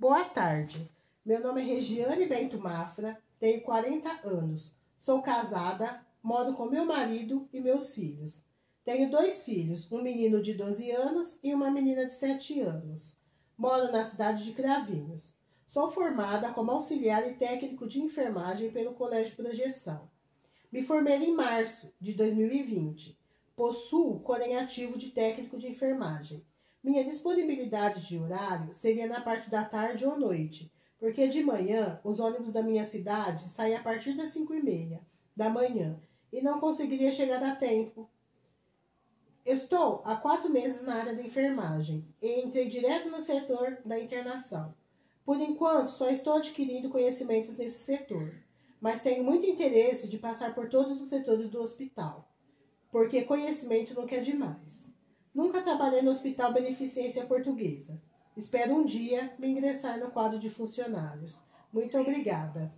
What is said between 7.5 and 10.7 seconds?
e meus filhos. Tenho dois filhos, um menino de